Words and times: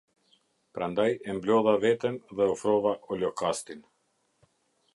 Prandaj 0.77 1.11
e 1.29 1.35
mblodha 1.39 1.75
veten 1.83 2.17
dhe 2.39 2.49
ofrova 2.55 2.93
olokastin". 3.17 3.85